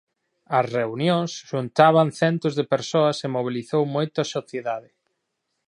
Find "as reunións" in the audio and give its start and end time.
0.57-1.31